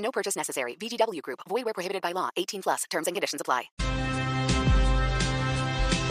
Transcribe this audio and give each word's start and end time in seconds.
No 0.00 0.10
purchase 0.10 0.36
necessary. 0.36 0.76
VGW 0.76 1.22
Group. 1.22 1.40
Void 1.48 1.64
where 1.64 1.74
prohibited 1.74 2.02
by 2.02 2.12
law. 2.12 2.30
18 2.36 2.62
plus. 2.62 2.84
Terms 2.90 3.06
and 3.06 3.14
conditions 3.14 3.40
apply. 3.40 3.70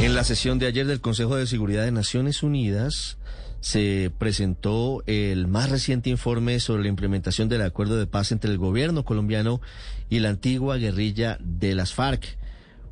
En 0.02 0.16
la 0.16 0.24
sesión 0.24 0.60
de 0.60 0.68
ayer 0.68 0.88
del 0.88 1.02
Consejo 1.02 1.36
de 1.36 1.46
Seguridad 1.46 1.84
de 1.84 1.92
Naciones 1.92 2.42
Unidas 2.42 3.18
se 3.60 4.12
presentó 4.18 5.04
el 5.08 5.48
más 5.48 5.70
reciente 5.70 6.10
informe 6.10 6.62
sobre 6.62 6.84
la 6.84 6.88
implementación 6.88 7.50
del 7.50 7.64
acuerdo 7.64 7.98
de 7.98 8.08
paz 8.08 8.32
entre 8.32 8.50
el 8.50 8.58
gobierno 8.58 9.04
colombiano 9.04 9.60
y 10.10 10.20
la 10.20 10.30
antigua 10.30 10.78
guerrilla 10.78 11.38
de 11.42 11.76
las 11.76 11.94
FARC 11.94 12.38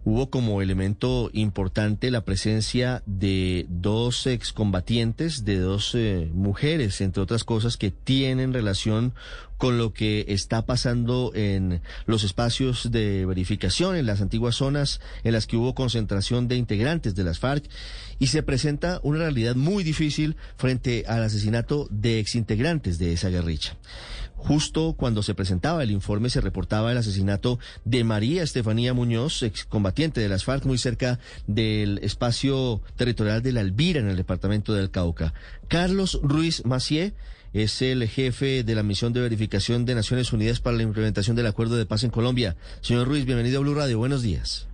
hubo 0.07 0.29
como 0.29 0.61
elemento 0.61 1.29
importante 1.33 2.11
la 2.11 2.23
presencia 2.23 3.03
de 3.05 3.65
dos 3.67 4.25
excombatientes, 4.25 5.43
de 5.43 5.59
dos 5.59 5.93
eh, 5.95 6.29
mujeres, 6.33 7.01
entre 7.01 7.21
otras 7.21 7.43
cosas, 7.43 7.75
que 7.75 7.91
tienen 7.91 8.53
relación 8.53 9.13
con 9.57 9.77
lo 9.77 9.93
que 9.93 10.25
está 10.29 10.65
pasando 10.65 11.31
en 11.35 11.81
los 12.05 12.23
espacios 12.23 12.91
de 12.91 13.25
verificación, 13.25 13.95
en 13.95 14.05
las 14.05 14.21
antiguas 14.21 14.55
zonas 14.55 15.01
en 15.23 15.33
las 15.33 15.47
que 15.47 15.57
hubo 15.57 15.75
concentración 15.75 16.47
de 16.47 16.55
integrantes 16.55 17.15
de 17.15 17.23
las 17.23 17.39
FARC, 17.39 17.65
y 18.19 18.27
se 18.27 18.43
presenta 18.43 18.99
una 19.03 19.19
realidad 19.19 19.55
muy 19.55 19.83
difícil 19.83 20.35
frente 20.57 21.05
al 21.07 21.23
asesinato 21.23 21.87
de 21.89 22.19
exintegrantes 22.19 22.97
de 22.97 23.13
esa 23.13 23.29
guerrilla. 23.29 23.77
Justo 24.37 24.93
cuando 24.93 25.23
se 25.23 25.33
presentaba 25.33 25.81
el 25.81 25.89
informe 25.91 26.29
se 26.29 26.41
reportaba 26.41 26.91
el 26.91 26.97
asesinato 26.97 27.59
de 27.85 28.03
María 28.03 28.43
Estefanía 28.43 28.93
Muñoz, 28.93 29.41
excombatiente 29.41 30.21
de 30.21 30.29
las 30.29 30.43
FARC, 30.43 30.63
muy 30.65 30.77
cerca 30.77 31.19
del 31.47 31.97
espacio 32.03 32.81
territorial 32.95 33.41
de 33.41 33.51
la 33.51 33.61
Alvira 33.61 33.99
en 33.99 34.09
el 34.09 34.15
departamento 34.15 34.73
del 34.73 34.91
Cauca. 34.91 35.33
Carlos 35.67 36.19
Ruiz 36.21 36.63
Macié 36.65 37.13
es 37.63 37.81
el 37.81 38.07
jefe 38.07 38.63
de 38.63 38.75
la 38.75 38.83
misión 38.83 39.13
de 39.13 39.21
verificación 39.21 39.85
de 39.85 39.95
Naciones 39.95 40.31
Unidas 40.33 40.59
para 40.59 40.77
la 40.77 40.83
implementación 40.83 41.35
del 41.35 41.47
acuerdo 41.47 41.75
de 41.75 41.85
paz 41.85 42.03
en 42.03 42.11
Colombia. 42.11 42.55
Señor 42.81 43.07
Ruiz, 43.07 43.25
bienvenido 43.25 43.59
a 43.59 43.61
Blue 43.61 43.75
Radio. 43.75 43.97
Buenos 43.97 44.21
días. 44.21 44.67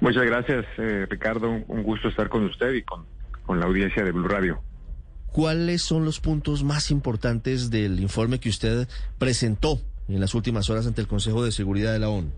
Muchas 0.00 0.24
gracias, 0.24 0.64
eh, 0.78 1.06
Ricardo. 1.08 1.50
Un 1.50 1.82
gusto 1.82 2.08
estar 2.08 2.28
con 2.28 2.44
usted 2.44 2.72
y 2.74 2.82
con, 2.82 3.04
con 3.44 3.60
la 3.60 3.66
audiencia 3.66 4.04
de 4.04 4.12
Blue 4.12 4.28
Radio. 4.28 4.62
¿Cuáles 5.26 5.82
son 5.82 6.04
los 6.04 6.20
puntos 6.20 6.64
más 6.64 6.90
importantes 6.90 7.70
del 7.70 8.00
informe 8.00 8.38
que 8.38 8.48
usted 8.48 8.88
presentó 9.18 9.80
en 10.08 10.20
las 10.20 10.34
últimas 10.34 10.68
horas 10.70 10.86
ante 10.86 11.00
el 11.00 11.06
Consejo 11.06 11.44
de 11.44 11.52
Seguridad 11.52 11.92
de 11.92 11.98
la 11.98 12.08
ONU? 12.08 12.30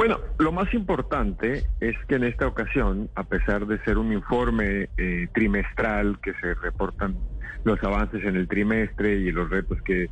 Bueno, 0.00 0.18
lo 0.38 0.50
más 0.50 0.72
importante 0.72 1.66
es 1.78 1.94
que 2.08 2.14
en 2.14 2.24
esta 2.24 2.46
ocasión, 2.46 3.10
a 3.16 3.24
pesar 3.24 3.66
de 3.66 3.78
ser 3.84 3.98
un 3.98 4.14
informe 4.14 4.88
eh, 4.96 5.28
trimestral 5.34 6.18
que 6.22 6.32
se 6.40 6.54
reportan 6.54 7.16
los 7.64 7.84
avances 7.84 8.24
en 8.24 8.34
el 8.34 8.48
trimestre 8.48 9.16
y 9.16 9.30
los 9.30 9.50
retos 9.50 9.76
que 9.82 10.08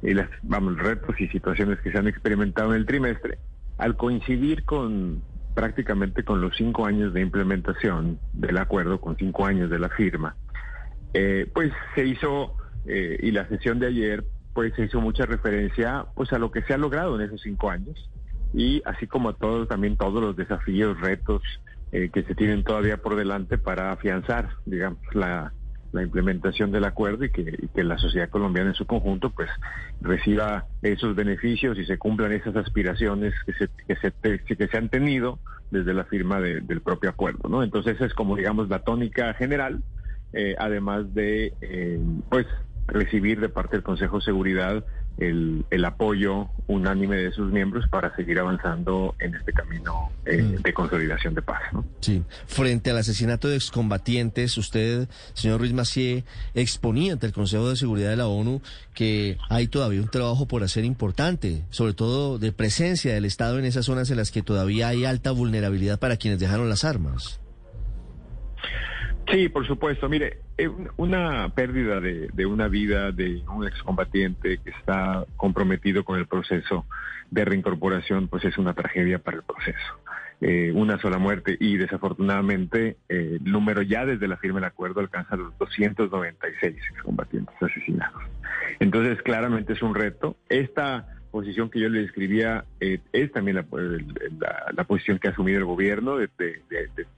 y 0.00 0.14
las 0.14 0.28
vamos 0.44 0.78
retos 0.78 1.20
y 1.20 1.26
situaciones 1.26 1.80
que 1.80 1.90
se 1.90 1.98
han 1.98 2.06
experimentado 2.06 2.70
en 2.70 2.76
el 2.76 2.86
trimestre, 2.86 3.38
al 3.78 3.96
coincidir 3.96 4.64
con 4.64 5.24
prácticamente 5.56 6.22
con 6.22 6.40
los 6.40 6.56
cinco 6.56 6.86
años 6.86 7.12
de 7.12 7.20
implementación 7.20 8.20
del 8.32 8.58
acuerdo, 8.58 9.00
con 9.00 9.16
cinco 9.16 9.44
años 9.44 9.70
de 9.70 9.80
la 9.80 9.88
firma, 9.88 10.36
eh, 11.14 11.50
pues 11.52 11.72
se 11.96 12.06
hizo, 12.06 12.54
eh, 12.86 13.18
y 13.20 13.32
la 13.32 13.48
sesión 13.48 13.80
de 13.80 13.88
ayer, 13.88 14.24
pues 14.54 14.72
se 14.76 14.84
hizo 14.84 15.00
mucha 15.00 15.26
referencia 15.26 16.06
pues 16.14 16.32
a 16.32 16.38
lo 16.38 16.52
que 16.52 16.62
se 16.62 16.74
ha 16.74 16.78
logrado 16.78 17.16
en 17.16 17.22
esos 17.22 17.40
cinco 17.42 17.70
años, 17.70 18.08
y 18.52 18.82
así 18.84 19.06
como 19.06 19.34
todos, 19.34 19.68
también 19.68 19.96
todos 19.96 20.22
los 20.22 20.36
desafíos, 20.36 21.00
retos 21.00 21.42
eh, 21.92 22.10
que 22.12 22.22
se 22.22 22.34
tienen 22.34 22.64
todavía 22.64 22.98
por 22.98 23.16
delante 23.16 23.58
para 23.58 23.92
afianzar, 23.92 24.50
digamos, 24.66 25.00
la, 25.12 25.52
la 25.92 26.02
implementación 26.02 26.72
del 26.72 26.84
acuerdo 26.84 27.24
y 27.24 27.30
que, 27.30 27.68
que, 27.74 27.84
la 27.84 27.98
sociedad 27.98 28.30
colombiana 28.30 28.70
en 28.70 28.74
su 28.74 28.86
conjunto 28.86 29.30
pues 29.30 29.50
reciba 30.00 30.66
esos 30.80 31.14
beneficios 31.14 31.78
y 31.78 31.84
se 31.84 31.98
cumplan 31.98 32.32
esas 32.32 32.56
aspiraciones 32.56 33.34
que 33.44 33.52
se, 33.52 33.68
que 33.86 33.96
se, 33.96 34.40
que 34.56 34.76
han 34.76 34.88
tenido 34.88 35.38
desde 35.70 35.94
la 35.94 36.04
firma 36.04 36.40
del 36.40 36.80
propio 36.80 37.10
acuerdo, 37.10 37.48
¿no? 37.48 37.62
Entonces 37.62 37.96
esa 37.96 38.06
es 38.06 38.14
como 38.14 38.36
digamos 38.36 38.68
la 38.68 38.80
tónica 38.80 39.32
general, 39.34 39.82
eh, 40.32 40.54
además 40.58 41.12
de 41.14 41.54
eh, 41.60 42.00
pues 42.30 42.46
recibir 42.86 43.40
de 43.40 43.48
parte 43.48 43.76
del 43.76 43.82
Consejo 43.82 44.18
de 44.18 44.24
Seguridad 44.24 44.84
el, 45.18 45.64
el, 45.70 45.84
apoyo 45.84 46.48
unánime 46.66 47.16
de 47.16 47.32
sus 47.32 47.52
miembros 47.52 47.88
para 47.88 48.14
seguir 48.16 48.38
avanzando 48.38 49.14
en 49.18 49.34
este 49.34 49.52
camino 49.52 50.10
eh, 50.24 50.42
mm. 50.42 50.62
de 50.62 50.72
consolidación 50.72 51.34
de 51.34 51.42
paz. 51.42 51.60
¿no? 51.72 51.84
Sí. 52.00 52.22
Frente 52.46 52.90
al 52.90 52.98
asesinato 52.98 53.48
de 53.48 53.56
excombatientes, 53.56 54.56
usted, 54.58 55.08
señor 55.34 55.60
Ruiz 55.60 55.72
Macié, 55.72 56.24
exponía 56.54 57.12
ante 57.12 57.26
el 57.26 57.32
Consejo 57.32 57.68
de 57.68 57.76
Seguridad 57.76 58.10
de 58.10 58.16
la 58.16 58.26
ONU 58.26 58.60
que 58.94 59.38
hay 59.48 59.68
todavía 59.68 60.00
un 60.00 60.08
trabajo 60.08 60.46
por 60.46 60.62
hacer 60.62 60.84
importante, 60.84 61.62
sobre 61.70 61.94
todo 61.94 62.38
de 62.38 62.52
presencia 62.52 63.14
del 63.14 63.24
Estado 63.24 63.58
en 63.58 63.64
esas 63.64 63.86
zonas 63.86 64.10
en 64.10 64.16
las 64.16 64.30
que 64.30 64.42
todavía 64.42 64.88
hay 64.88 65.04
alta 65.04 65.30
vulnerabilidad 65.30 65.98
para 65.98 66.16
quienes 66.16 66.40
dejaron 66.40 66.68
las 66.68 66.84
armas. 66.84 67.41
Sí, 69.30 69.48
por 69.48 69.66
supuesto. 69.66 70.08
Mire, 70.08 70.38
eh, 70.58 70.68
una 70.96 71.48
pérdida 71.54 72.00
de, 72.00 72.28
de, 72.32 72.46
una 72.46 72.68
vida 72.68 73.12
de 73.12 73.42
un 73.54 73.66
excombatiente 73.66 74.58
que 74.58 74.70
está 74.70 75.24
comprometido 75.36 76.04
con 76.04 76.18
el 76.18 76.26
proceso 76.26 76.86
de 77.30 77.44
reincorporación, 77.44 78.28
pues 78.28 78.44
es 78.44 78.58
una 78.58 78.74
tragedia 78.74 79.18
para 79.18 79.38
el 79.38 79.42
proceso. 79.42 80.02
Eh, 80.44 80.72
una 80.74 80.98
sola 80.98 81.18
muerte 81.18 81.56
y 81.60 81.76
desafortunadamente 81.76 82.96
eh, 83.08 83.38
el 83.40 83.44
número 83.44 83.80
ya 83.80 84.04
desde 84.04 84.26
la 84.26 84.36
firma 84.36 84.58
del 84.58 84.70
acuerdo 84.70 84.98
alcanza 84.98 85.36
los 85.36 85.56
296 85.56 86.74
excombatientes 86.90 87.54
asesinados. 87.62 88.20
Entonces, 88.80 89.22
claramente 89.22 89.74
es 89.74 89.82
un 89.82 89.94
reto. 89.94 90.36
Esta 90.48 91.06
posición 91.32 91.70
que 91.70 91.80
yo 91.80 91.88
le 91.88 92.02
describía 92.02 92.64
eh, 92.78 93.00
es 93.12 93.32
también 93.32 93.56
la, 93.56 93.64
la, 94.72 94.84
posición 94.84 95.18
que 95.18 95.28
ha 95.28 95.30
asumido 95.32 95.58
el 95.58 95.64
gobierno 95.64 96.18
de, 96.18 96.28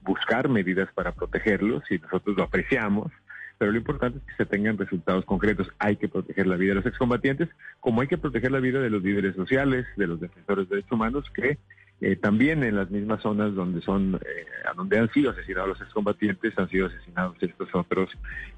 buscar 0.01 0.49
medidas 0.49 0.89
para 0.95 1.11
protegerlos 1.11 1.83
y 1.91 1.99
nosotros 1.99 2.37
lo 2.37 2.43
apreciamos, 2.43 3.11
pero 3.57 3.71
lo 3.71 3.77
importante 3.77 4.19
es 4.19 4.23
que 4.23 4.43
se 4.43 4.45
tengan 4.45 4.77
resultados 4.77 5.25
concretos. 5.25 5.67
Hay 5.79 5.97
que 5.97 6.07
proteger 6.07 6.47
la 6.47 6.55
vida 6.55 6.69
de 6.69 6.75
los 6.75 6.85
excombatientes, 6.85 7.49
como 7.81 8.01
hay 8.01 8.07
que 8.07 8.17
proteger 8.17 8.51
la 8.51 8.59
vida 8.59 8.79
de 8.79 8.89
los 8.89 9.03
líderes 9.03 9.35
sociales, 9.35 9.85
de 9.97 10.07
los 10.07 10.19
defensores 10.19 10.69
de 10.69 10.77
derechos 10.77 10.93
humanos, 10.93 11.29
que 11.35 11.59
eh, 11.99 12.15
también 12.15 12.63
en 12.63 12.77
las 12.77 12.89
mismas 12.89 13.21
zonas 13.21 13.53
donde 13.53 13.81
son, 13.81 14.15
eh, 14.15 14.45
donde 14.77 14.97
han 14.97 15.11
sido 15.11 15.31
asesinados 15.31 15.69
los 15.69 15.81
excombatientes, 15.81 16.57
han 16.57 16.69
sido 16.69 16.87
asesinados 16.87 17.35
estos 17.41 17.67
otros 17.75 18.09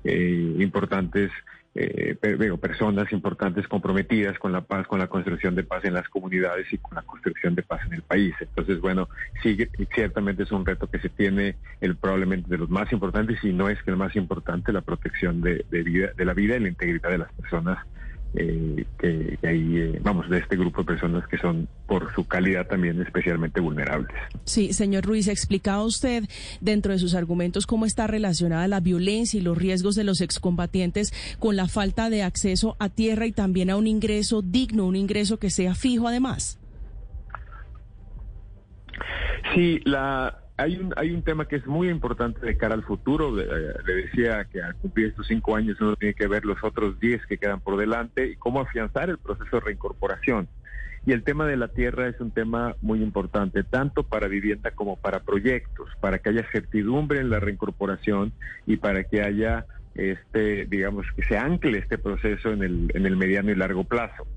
importantes 0.04 1.32
eh, 1.80 2.58
personas 2.60 3.12
importantes 3.12 3.68
comprometidas 3.68 4.40
con 4.40 4.52
la 4.52 4.62
paz, 4.62 4.88
con 4.88 5.00
la 5.00 5.08
construcción 5.08 5.54
de 5.54 5.64
paz 5.64 5.86
en 5.86 5.94
las 5.94 6.10
comunidades 6.10 6.66
y 6.74 6.78
con 6.80 6.96
la 6.96 7.04
construcción 7.04 7.54
de 7.54 7.62
paz 7.62 7.82
en 7.86 7.94
el 7.94 8.02
país. 8.02 8.34
Entonces, 8.40 8.82
bueno, 8.82 9.08
sí, 9.44 9.58
ciertamente 9.94 10.44
es 10.44 10.52
un 10.52 10.66
reto 10.66 10.88
que 10.88 11.00
se 11.00 11.10
tiene, 11.10 11.56
el 11.80 11.96
probablemente 11.96 12.50
de 12.50 12.58
los 12.58 12.70
más 12.70 12.92
importantes, 12.92 13.44
y 13.44 13.54
no 13.54 13.70
es 13.70 13.82
que 13.84 13.92
el 13.92 13.98
más 13.98 14.16
importante, 14.16 14.74
la 14.74 14.82
protección 14.82 15.42
de, 15.42 15.66
de, 15.70 15.84
vida, 15.84 16.10
de 16.18 16.26
la 16.26 16.34
vida 16.34 16.56
y 16.56 16.62
la 16.62 16.70
integridad 16.70 17.12
de 17.12 17.20
las 17.20 17.32
personas 17.34 17.78
eh, 18.36 18.86
que, 19.00 19.38
hay, 19.48 19.78
eh, 19.78 20.00
vamos, 20.04 20.30
de 20.30 20.40
este 20.40 20.56
grupo 20.56 20.82
de 20.82 20.86
personas 20.86 21.28
que 21.28 21.38
son 21.38 21.68
por 21.88 22.14
su 22.14 22.28
calidad 22.28 22.68
también 22.68 23.02
especialmente 23.02 23.60
vulnerables. 23.60 24.12
Sí, 24.44 24.74
señor 24.74 25.06
Ruiz, 25.06 25.28
explicaba 25.28 25.84
usted 25.84 26.26
dentro 26.62 26.92
de 26.92 27.00
sus 27.00 27.16
argumentos 27.16 27.66
cómo 27.66 27.86
está 27.86 28.08
relacionada 28.08 28.68
la 28.68 28.80
violencia 28.80 29.40
y 29.40 29.44
los 29.44 29.58
riesgos 29.58 29.96
de 29.96 30.04
los 30.04 30.22
excombatientes 30.22 31.14
con 31.40 31.56
la 31.56 31.68
falta 31.68 32.10
de 32.10 32.24
acceso 32.24 32.76
a 32.80 32.90
tierra 32.90 33.26
y 33.26 33.32
también 33.32 33.70
a 33.70 33.78
un 33.78 33.88
ingreso 33.88 34.42
digno, 34.42 34.86
un 34.86 34.96
ingreso 34.96 35.38
que 35.38 35.50
sea 35.50 35.76
fijo 35.76 36.08
además. 36.08 36.60
Sí, 39.54 39.80
la 39.86 40.47
hay 40.58 40.78
un, 40.78 40.94
hay 40.98 41.12
un 41.12 41.22
tema 41.22 41.48
que 41.48 41.58
es 41.58 41.68
muy 41.68 41.90
importante 41.90 42.44
de 42.46 42.58
cara 42.58 42.74
al 42.74 42.84
futuro. 42.84 43.34
Le 43.36 43.94
decía 43.94 44.46
que 44.52 44.62
al 44.62 44.76
cumplir 44.76 45.08
estos 45.08 45.28
cinco 45.28 45.56
años 45.56 45.80
uno 45.80 45.96
tiene 45.96 46.16
que 46.16 46.28
ver 46.28 46.46
los 46.46 46.64
otros 46.64 47.00
diez 47.00 47.24
que 47.28 47.38
quedan 47.38 47.62
por 47.62 47.78
delante 47.78 48.28
y 48.28 48.36
cómo 48.36 48.62
afianzar 48.62 49.10
el 49.10 49.20
proceso 49.20 49.58
de 49.58 49.60
reincorporación. 49.62 50.48
Y 51.06 51.14
el 51.14 51.24
tema 51.24 51.46
de 51.46 51.56
la 51.56 51.70
tierra 51.70 52.08
es 52.08 52.20
un 52.20 52.32
tema 52.32 52.76
muy 52.82 53.02
importante, 53.02 53.64
tanto 53.64 54.04
para 54.04 54.28
vivienda 54.28 54.72
como 54.72 54.98
para 54.98 55.22
proyectos, 55.22 55.90
para 56.02 56.18
que 56.18 56.30
haya 56.30 56.46
certidumbre 56.52 57.22
en 57.22 57.30
la 57.30 57.40
reincorporación 57.40 58.34
y 58.66 58.78
para 58.78 59.04
que 59.06 59.22
haya 59.22 59.66
este, 59.98 60.66
digamos, 60.66 61.06
que 61.16 61.24
se 61.24 61.38
ancle 61.38 61.80
este 61.80 61.98
proceso 61.98 62.52
en 62.52 62.64
el, 62.64 62.92
en 62.94 63.06
el 63.06 63.16
mediano 63.16 63.52
y 63.52 63.56
largo 63.56 63.84
plazo. 63.84 64.28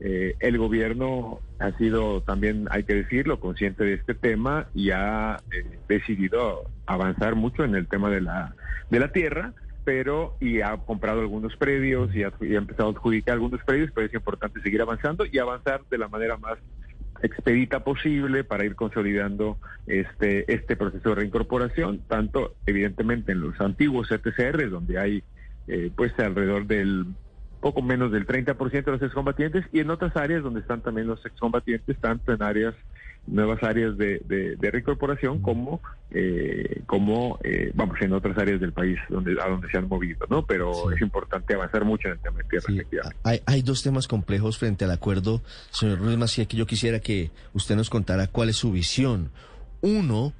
Eh, 0.00 0.34
el 0.40 0.58
gobierno 0.58 1.40
ha 1.58 1.70
sido 1.78 2.20
también, 2.22 2.66
hay 2.70 2.84
que 2.84 2.94
decirlo, 2.94 3.40
consciente 3.40 3.84
de 3.84 3.94
este 3.94 4.14
tema 4.14 4.68
y 4.74 4.90
ha 4.90 5.38
eh, 5.52 5.78
decidido 5.88 6.64
avanzar 6.86 7.36
mucho 7.36 7.64
en 7.64 7.74
el 7.74 7.86
tema 7.86 8.10
de 8.10 8.20
la, 8.20 8.54
de 8.90 9.00
la 9.00 9.12
tierra, 9.12 9.52
pero 9.84 10.36
y 10.40 10.60
ha 10.62 10.76
comprado 10.78 11.20
algunos 11.20 11.56
predios 11.56 12.14
y 12.14 12.24
ha, 12.24 12.32
empezado 12.40 12.88
a 12.88 12.92
adjudicar 12.92 13.34
algunos 13.34 13.62
predios, 13.62 13.90
pero 13.94 14.06
es 14.06 14.14
importante 14.14 14.60
seguir 14.62 14.82
avanzando 14.82 15.24
y 15.30 15.38
avanzar 15.38 15.82
de 15.90 15.98
la 15.98 16.08
manera 16.08 16.36
más 16.36 16.58
expedita 17.22 17.84
posible 17.84 18.44
para 18.44 18.64
ir 18.64 18.74
consolidando 18.74 19.58
este, 19.86 20.52
este 20.52 20.76
proceso 20.76 21.10
de 21.10 21.14
reincorporación, 21.14 22.00
tanto 22.08 22.54
evidentemente 22.66 23.32
en 23.32 23.40
los 23.40 23.58
antiguos 23.60 24.08
CTCR, 24.08 24.68
donde 24.68 24.98
hay 24.98 25.22
eh, 25.68 25.90
pues 25.96 26.12
alrededor 26.18 26.66
del 26.66 27.06
poco 27.64 27.80
menos 27.80 28.12
del 28.12 28.26
30% 28.26 28.84
de 28.84 28.92
los 28.92 29.00
excombatientes 29.00 29.64
y 29.72 29.80
en 29.80 29.88
otras 29.88 30.14
áreas 30.18 30.42
donde 30.42 30.60
están 30.60 30.82
también 30.82 31.06
los 31.06 31.24
excombatientes, 31.24 31.96
tanto 31.98 32.30
en 32.34 32.42
áreas 32.42 32.74
nuevas 33.26 33.62
áreas 33.62 33.96
de, 33.96 34.20
de, 34.26 34.70
reincorporación 34.70 35.40
como 35.40 35.80
eh, 36.10 36.82
como 36.84 37.38
eh, 37.42 37.72
vamos 37.74 37.96
en 38.02 38.12
otras 38.12 38.36
áreas 38.36 38.60
del 38.60 38.74
país 38.74 38.98
donde 39.08 39.32
a 39.40 39.48
donde 39.48 39.66
se 39.70 39.78
han 39.78 39.88
movido 39.88 40.26
no 40.28 40.44
pero 40.44 40.90
es 40.92 41.00
importante 41.00 41.54
avanzar 41.54 41.86
mucho 41.86 42.08
en 42.08 42.12
el 42.12 42.20
tema 42.20 42.36
de 42.36 42.84
tierra 42.84 43.10
hay, 43.22 43.40
hay 43.46 43.62
dos 43.62 43.82
temas 43.82 44.08
complejos 44.08 44.58
frente 44.58 44.84
al 44.84 44.90
acuerdo 44.90 45.40
señor 45.70 46.00
Ruiz 46.00 46.18
Macía 46.18 46.44
que 46.44 46.58
yo 46.58 46.66
quisiera 46.66 47.00
que 47.00 47.30
usted 47.54 47.76
nos 47.76 47.88
contara 47.88 48.26
cuál 48.26 48.50
es 48.50 48.56
su 48.56 48.72
visión. 48.72 49.30
Uno 49.80 50.34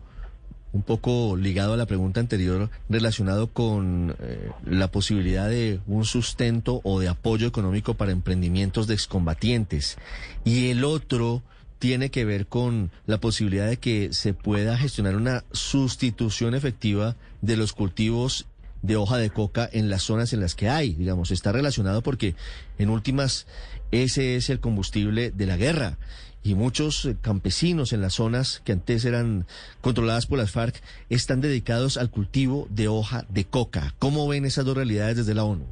un 0.75 0.83
poco 0.83 1.37
ligado 1.37 1.73
a 1.73 1.77
la 1.77 1.87
pregunta 1.87 2.21
anterior 2.21 2.69
relacionado 2.89 3.47
con 3.47 4.17
eh, 4.21 4.51
la 4.67 4.89
posibilidad 4.89 5.49
de 5.49 5.81
un 5.87 6.05
sustento 6.05 6.81
o 6.83 6.99
de 6.99 7.09
apoyo 7.09 7.47
económico 7.47 7.95
para 7.95 8.13
emprendimientos 8.13 8.89
de 8.89 8.95
excombatientes 8.95 9.97
y 10.45 10.71
el 10.71 10.85
otro 10.85 11.43
tiene 11.79 12.11
que 12.11 12.25
ver 12.25 12.47
con 12.47 12.91
la 13.07 13.19
posibilidad 13.21 13.69
de 13.69 13.77
que 13.77 14.13
se 14.13 14.35
pueda 14.35 14.77
gestionar 14.77 15.17
una 15.17 15.45
sustitución 15.53 16.55
efectiva 16.55 17.15
de 17.41 17.57
los 17.57 17.73
cultivos 17.73 18.47
de 18.83 18.97
hoja 18.97 19.17
de 19.17 19.31
coca 19.31 19.69
en 19.73 19.89
las 19.89 20.03
zonas 20.03 20.33
en 20.33 20.41
las 20.41 20.55
que 20.55 20.69
hay, 20.69 20.95
digamos, 20.95 21.31
está 21.31 21.53
relacionado 21.53 22.03
porque 22.03 22.35
en 22.79 22.91
últimas 22.91 23.47
ese 23.93 24.37
es 24.37 24.51
el 24.51 24.61
combustible 24.61 25.31
de 25.31 25.47
la 25.47 25.57
guerra 25.57 25.99
y 26.45 26.55
muchos 26.55 27.07
eh, 27.07 27.17
campesinos 27.21 27.93
en 27.93 28.03
las 28.03 28.13
zonas 28.13 28.63
que 28.65 28.73
antes 28.73 29.05
eran 29.05 29.47
controladas 29.81 30.27
por 30.27 30.39
las 30.39 30.53
FARC 30.53 30.81
están 31.09 31.41
dedicados 31.41 31.97
al 31.97 32.11
cultivo 32.11 32.69
de 32.71 32.87
hoja 32.87 33.25
de 33.31 33.45
coca. 33.45 33.95
¿Cómo 33.99 34.29
ven 34.29 34.45
esas 34.45 34.65
dos 34.65 34.77
realidades 34.77 35.17
desde 35.17 35.35
la 35.35 35.45
ONU? 35.45 35.67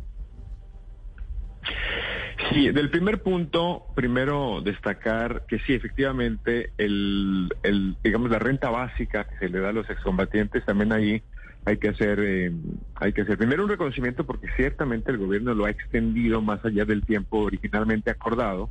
Sí, 2.51 2.71
del 2.71 2.91
primer 2.91 3.23
punto, 3.23 3.87
primero 3.95 4.61
destacar 4.63 5.45
que 5.47 5.59
sí, 5.61 5.75
efectivamente, 5.75 6.73
el, 6.77 7.49
el, 7.63 7.97
digamos, 8.03 8.31
la 8.31 8.39
renta 8.39 8.69
básica 8.69 9.25
que 9.25 9.39
se 9.39 9.49
le 9.49 9.61
da 9.61 9.69
a 9.69 9.73
los 9.73 9.89
excombatientes, 9.89 10.65
también 10.65 10.93
ahí 10.93 11.23
hay 11.65 11.77
que 11.77 11.91
hacer, 11.91 12.19
eh, 12.21 12.53
hay 12.97 13.13
que 13.13 13.23
hacer 13.23 13.39
primero 13.39 13.63
un 13.63 13.71
reconocimiento 13.71 14.25
porque 14.25 14.49
ciertamente 14.57 15.13
el 15.13 15.19
gobierno 15.19 15.55
lo 15.55 15.67
ha 15.67 15.71
extendido 15.71 16.41
más 16.41 16.65
allá 16.65 16.85
del 16.85 17.05
tiempo 17.05 17.39
originalmente 17.39 18.11
acordado, 18.11 18.71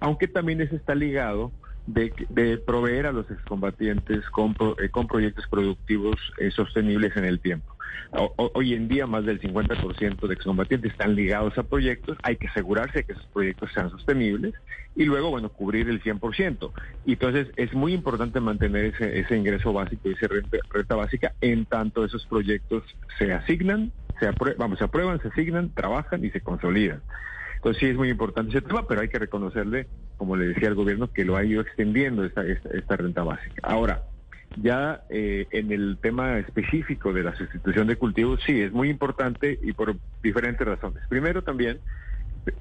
aunque 0.00 0.28
también 0.28 0.60
eso 0.60 0.76
está 0.76 0.94
ligado 0.94 1.52
de, 1.88 2.58
proveer 2.66 3.06
a 3.06 3.12
los 3.12 3.30
excombatientes 3.30 4.28
con, 4.30 4.54
eh, 4.82 4.88
con 4.90 5.06
proyectos 5.06 5.46
productivos 5.48 6.16
eh, 6.38 6.50
sostenibles 6.50 7.16
en 7.16 7.24
el 7.24 7.40
tiempo. 7.40 7.74
hoy 8.36 8.74
en 8.74 8.88
día 8.88 9.06
más 9.06 9.24
del 9.24 9.40
50% 9.40 10.26
de 10.26 10.34
excombatientes 10.34 10.92
están 10.92 11.14
ligados 11.14 11.56
a 11.56 11.62
proyectos, 11.62 12.18
hay 12.22 12.36
que 12.36 12.48
asegurarse 12.48 12.98
de 12.98 13.04
que 13.04 13.12
esos 13.12 13.26
proyectos 13.32 13.70
sean 13.72 13.90
sostenibles 13.90 14.54
y 14.94 15.04
luego, 15.04 15.30
bueno, 15.30 15.48
cubrir 15.48 15.88
el 15.88 16.02
100%. 16.02 16.72
Y 17.06 17.12
entonces 17.12 17.48
es 17.56 17.72
muy 17.72 17.94
importante 17.94 18.40
mantener 18.40 18.86
ese, 18.86 19.20
ese 19.20 19.36
ingreso 19.36 19.72
básico, 19.72 20.08
esa 20.10 20.28
renta, 20.28 20.58
renta 20.70 20.96
básica, 20.96 21.32
en 21.40 21.64
tanto 21.66 22.04
esos 22.04 22.26
proyectos 22.26 22.84
se 23.18 23.32
asignan, 23.32 23.92
se 24.20 24.30
vamos, 24.58 24.78
se 24.78 24.84
aprueban, 24.84 25.20
se 25.22 25.28
asignan, 25.28 25.72
trabajan 25.72 26.24
y 26.24 26.30
se 26.30 26.40
consolidan. 26.40 27.02
Entonces 27.58 27.80
sí 27.80 27.86
es 27.86 27.96
muy 27.96 28.08
importante 28.08 28.50
ese 28.50 28.66
tema, 28.66 28.86
pero 28.86 29.00
hay 29.00 29.08
que 29.08 29.18
reconocerle, 29.18 29.88
como 30.16 30.36
le 30.36 30.46
decía 30.46 30.68
al 30.68 30.76
gobierno, 30.76 31.12
que 31.12 31.24
lo 31.24 31.36
ha 31.36 31.44
ido 31.44 31.60
extendiendo 31.60 32.24
esta, 32.24 32.46
esta, 32.46 32.96
renta 32.96 33.24
básica. 33.24 33.60
Ahora, 33.62 34.04
ya 34.56 35.02
eh, 35.10 35.46
en 35.50 35.72
el 35.72 35.98
tema 36.00 36.38
específico 36.38 37.12
de 37.12 37.24
la 37.24 37.34
sustitución 37.34 37.88
de 37.88 37.96
cultivos, 37.96 38.40
sí, 38.46 38.62
es 38.62 38.72
muy 38.72 38.90
importante 38.90 39.58
y 39.60 39.72
por 39.72 39.96
diferentes 40.22 40.66
razones. 40.66 41.02
Primero 41.08 41.42
también 41.42 41.80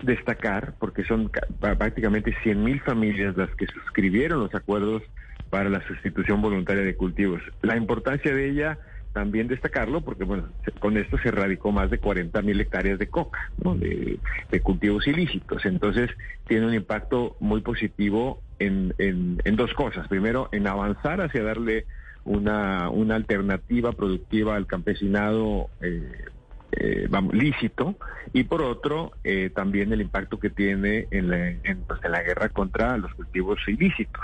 destacar, 0.01 0.73
porque 0.79 1.03
son 1.03 1.31
prácticamente 1.59 2.35
100.000 2.43 2.83
familias 2.83 3.37
las 3.37 3.49
que 3.51 3.67
suscribieron 3.67 4.39
los 4.39 4.53
acuerdos 4.55 5.03
para 5.51 5.69
la 5.69 5.85
sustitución 5.87 6.41
voluntaria 6.41 6.83
de 6.83 6.95
cultivos. 6.95 7.41
La 7.61 7.77
importancia 7.77 8.33
de 8.33 8.49
ella 8.49 8.79
también 9.17 9.47
destacarlo 9.47 10.01
porque 10.01 10.25
bueno 10.25 10.49
con 10.79 10.95
esto 10.95 11.17
se 11.17 11.29
erradicó 11.29 11.71
más 11.71 11.89
de 11.89 11.97
40 11.97 12.39
mil 12.43 12.61
hectáreas 12.61 12.99
de 12.99 13.07
coca 13.09 13.51
de, 13.57 14.19
cultivos 14.61 15.07
ilícitos. 15.07 15.65
Entonces 15.65 16.11
tiene 16.47 16.67
un 16.67 16.75
impacto 16.75 17.35
muy 17.39 17.61
positivo 17.61 18.43
en, 18.59 18.93
en, 18.99 19.55
dos 19.55 19.73
cosas. 19.73 20.07
Primero 20.07 20.49
en 20.51 20.67
avanzar 20.67 21.21
hacia 21.21 21.41
darle 21.41 21.85
una, 22.25 22.91
una 22.91 23.15
alternativa 23.15 23.91
productiva 23.91 24.55
al 24.55 24.67
campesinado 24.67 25.71
eh, 25.81 26.25
eh, 26.73 27.07
vamos, 27.09 27.33
lícito. 27.33 27.95
Y 28.33 28.43
por 28.43 28.61
otro 28.61 29.13
eh, 29.23 29.49
también 29.49 29.91
el 29.93 30.01
impacto 30.01 30.37
que 30.37 30.51
tiene 30.51 31.07
en 31.09 31.31
la, 31.31 31.49
en, 31.49 31.81
pues, 31.87 32.03
en 32.03 32.11
la 32.11 32.21
guerra 32.21 32.49
contra 32.49 32.95
los 32.97 33.11
cultivos 33.15 33.57
ilícitos. 33.67 34.23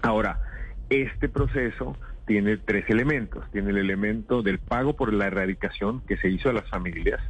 Ahora 0.00 0.40
este 0.88 1.28
proceso 1.28 1.94
tiene 2.28 2.58
tres 2.58 2.84
elementos. 2.88 3.42
Tiene 3.50 3.70
el 3.70 3.78
elemento 3.78 4.42
del 4.42 4.58
pago 4.58 4.94
por 4.94 5.14
la 5.14 5.26
erradicación 5.26 6.02
que 6.02 6.18
se 6.18 6.28
hizo 6.28 6.50
a 6.50 6.52
las 6.52 6.68
familias. 6.68 7.20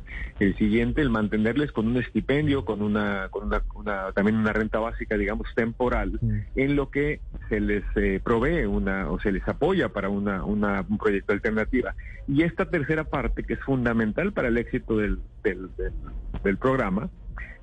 El 0.40 0.56
siguiente, 0.56 1.00
el 1.00 1.08
mantenerles 1.08 1.70
con 1.70 1.86
un 1.86 1.96
estipendio, 1.98 2.64
con 2.64 2.82
una, 2.82 3.28
con 3.30 3.44
una, 3.46 4.12
también 4.12 4.36
una 4.36 4.52
renta 4.52 4.80
básica, 4.80 5.16
digamos, 5.16 5.46
temporal, 5.54 6.18
en 6.56 6.74
lo 6.74 6.90
que 6.90 7.20
se 7.48 7.60
les 7.60 7.84
eh, 7.94 8.20
provee 8.22 8.66
una 8.66 9.08
o 9.08 9.20
se 9.20 9.30
les 9.30 9.46
apoya 9.46 9.88
para 9.90 10.08
una, 10.08 10.44
una, 10.44 10.84
un 10.88 10.98
proyecto 10.98 11.32
alternativa. 11.32 11.94
Y 12.26 12.42
esta 12.42 12.68
tercera 12.68 13.04
parte, 13.04 13.44
que 13.44 13.54
es 13.54 13.60
fundamental 13.60 14.32
para 14.32 14.48
el 14.48 14.58
éxito 14.58 14.96
del, 14.98 15.20
del, 15.44 15.70
del 16.42 16.56
programa, 16.56 17.08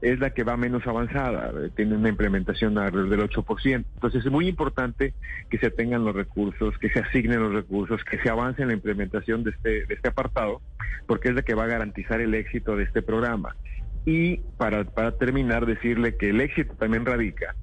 es 0.01 0.19
la 0.19 0.31
que 0.31 0.43
va 0.43 0.57
menos 0.57 0.85
avanzada, 0.85 1.51
tiene 1.75 1.95
una 1.95 2.09
implementación 2.09 2.77
alrededor 2.77 3.09
del 3.09 3.29
8%. 3.29 3.85
Entonces 3.95 4.25
es 4.25 4.31
muy 4.31 4.47
importante 4.47 5.13
que 5.49 5.57
se 5.57 5.71
tengan 5.71 6.05
los 6.05 6.15
recursos, 6.15 6.77
que 6.77 6.89
se 6.89 6.99
asignen 6.99 7.41
los 7.41 7.53
recursos, 7.53 8.03
que 8.03 8.19
se 8.19 8.29
avance 8.29 8.61
en 8.61 8.69
la 8.69 8.73
implementación 8.73 9.43
de 9.43 9.51
este, 9.51 9.85
de 9.85 9.93
este 9.93 10.09
apartado, 10.09 10.61
porque 11.07 11.29
es 11.29 11.35
la 11.35 11.41
que 11.41 11.55
va 11.55 11.63
a 11.63 11.67
garantizar 11.67 12.21
el 12.21 12.33
éxito 12.33 12.75
de 12.75 12.83
este 12.83 13.01
programa. 13.01 13.55
Y 14.05 14.37
para, 14.57 14.83
para 14.83 15.17
terminar, 15.17 15.65
decirle 15.65 16.15
que 16.15 16.29
el 16.29 16.41
éxito 16.41 16.73
también 16.75 17.05
radica 17.05 17.55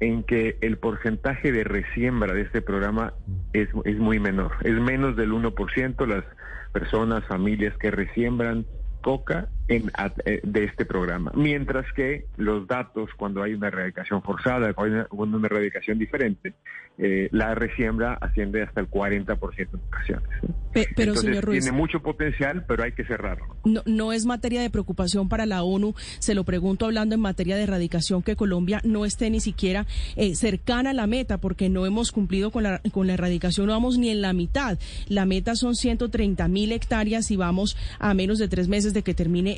en 0.00 0.22
que 0.22 0.56
el 0.60 0.78
porcentaje 0.78 1.50
de 1.50 1.64
resiembra 1.64 2.32
de 2.32 2.42
este 2.42 2.62
programa 2.62 3.14
es, 3.52 3.68
es 3.84 3.98
muy 3.98 4.20
menor, 4.20 4.52
es 4.62 4.74
menos 4.74 5.16
del 5.16 5.32
1%, 5.32 6.06
las 6.06 6.24
personas, 6.72 7.24
familias 7.24 7.76
que 7.78 7.90
resiembran 7.90 8.64
coca 9.02 9.48
en, 9.68 9.90
eh, 10.24 10.40
de 10.42 10.64
este 10.64 10.84
programa. 10.84 11.30
Mientras 11.34 11.90
que 11.92 12.24
los 12.36 12.66
datos, 12.66 13.10
cuando 13.16 13.42
hay 13.42 13.54
una 13.54 13.68
erradicación 13.68 14.22
forzada, 14.22 14.72
cuando 14.74 15.00
hay 15.00 15.06
una, 15.10 15.46
erradicación 15.46 15.98
diferente, 15.98 16.54
eh, 16.96 17.28
la 17.30 17.54
resiembra 17.54 18.14
asciende 18.14 18.62
hasta 18.62 18.80
el 18.80 18.90
40% 18.90 19.58
en 19.58 19.80
ocasiones. 19.86 20.28
pero, 20.96 21.14
señor 21.14 21.44
Ruiz, 21.44 21.64
tiene 21.64 21.76
mucho 21.76 22.00
potencial, 22.00 22.64
pero 22.66 22.82
hay 22.82 22.92
que 22.92 23.04
cerrarlo. 23.04 23.56
No, 23.64 23.82
no 23.86 24.12
es 24.12 24.26
materia 24.26 24.62
de 24.62 24.70
preocupación 24.70 25.28
para 25.28 25.46
la 25.46 25.62
ONU. 25.62 25.94
Se 26.18 26.34
lo 26.34 26.44
pregunto 26.44 26.86
hablando 26.86 27.14
en 27.14 27.20
materia 27.20 27.56
de 27.56 27.62
erradicación 27.64 28.22
que 28.22 28.36
Colombia 28.36 28.80
no 28.84 29.04
esté 29.04 29.30
ni 29.30 29.40
siquiera 29.40 29.86
eh, 30.16 30.34
cercana 30.34 30.90
a 30.90 30.94
la 30.94 31.06
meta, 31.06 31.38
porque 31.38 31.68
no 31.68 31.86
hemos 31.86 32.10
cumplido 32.10 32.50
con 32.50 32.62
la, 32.62 32.80
con 32.90 33.06
la 33.06 33.14
erradicación, 33.14 33.66
no 33.66 33.72
vamos 33.72 33.98
ni 33.98 34.10
en 34.10 34.22
la 34.22 34.32
mitad. 34.32 34.78
La 35.08 35.24
meta 35.24 35.54
son 35.54 35.74
130 35.74 36.48
mil 36.48 36.72
hectáreas 36.72 37.30
y 37.30 37.36
vamos 37.36 37.76
a 37.98 38.14
menos 38.14 38.38
de 38.38 38.48
tres 38.48 38.68
meses 38.68 38.94
de 38.94 39.02
que 39.02 39.14
termine 39.14 39.57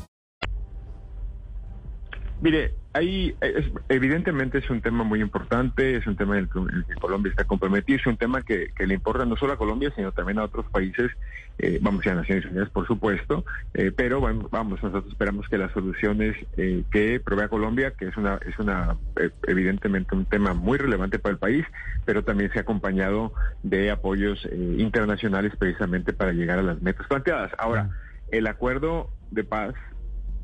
Mire, 2.41 2.73
ahí 2.93 3.35
es- 3.39 3.71
evidentemente 3.87 4.57
es 4.57 4.69
un 4.69 4.81
tema 4.81 5.03
muy 5.03 5.21
importante, 5.21 5.95
es 5.95 6.07
un 6.07 6.15
tema 6.15 6.37
en 6.37 6.43
el 6.45 6.49
que, 6.49 6.57
en 6.59 6.69
el 6.75 6.85
que 6.85 6.95
Colombia 6.95 7.29
está 7.29 7.43
comprometido, 7.45 7.97
es 7.99 8.07
un 8.07 8.17
tema 8.17 8.41
que, 8.41 8.69
que 8.75 8.87
le 8.87 8.95
importa 8.95 9.25
no 9.25 9.35
solo 9.37 9.53
a 9.53 9.57
Colombia, 9.57 9.93
sino 9.95 10.11
también 10.11 10.39
a 10.39 10.43
otros 10.45 10.65
países, 10.71 11.11
eh, 11.59 11.77
vamos 11.81 12.05
a 12.07 12.15
Naciones 12.15 12.45
Unidas, 12.45 12.69
por 12.71 12.87
supuesto, 12.87 13.45
eh, 13.75 13.91
pero 13.95 14.19
vam- 14.21 14.47
vamos, 14.49 14.81
nosotros 14.81 15.11
esperamos 15.11 15.47
que 15.47 15.59
las 15.59 15.71
soluciones 15.71 16.35
eh, 16.57 16.83
que 16.91 17.19
provea 17.19 17.47
Colombia, 17.47 17.91
que 17.91 18.07
es 18.07 18.17
una, 18.17 18.39
es 18.45 18.57
una 18.57 18.97
eh, 19.17 19.29
evidentemente 19.47 20.15
un 20.15 20.25
tema 20.25 20.53
muy 20.55 20.79
relevante 20.79 21.19
para 21.19 21.33
el 21.33 21.39
país, 21.39 21.63
pero 22.05 22.23
también 22.23 22.51
se 22.51 22.57
ha 22.57 22.63
acompañado 22.63 23.33
de 23.61 23.91
apoyos 23.91 24.43
eh, 24.45 24.75
internacionales 24.79 25.53
precisamente 25.59 26.13
para 26.13 26.31
llegar 26.33 26.57
a 26.57 26.63
las 26.63 26.81
metas 26.81 27.05
planteadas. 27.05 27.51
Ahora, 27.59 27.91
el 28.29 28.47
acuerdo 28.47 29.11
de 29.29 29.43
paz 29.43 29.75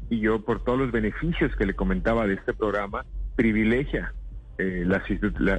y 0.09 0.19
yo 0.19 0.43
por 0.43 0.63
todos 0.63 0.79
los 0.79 0.91
beneficios 0.91 1.55
que 1.55 1.65
le 1.65 1.73
comentaba 1.75 2.27
de 2.27 2.35
este 2.35 2.53
programa, 2.53 3.05
privilegia 3.35 4.13
eh, 4.57 4.83
la, 4.85 5.03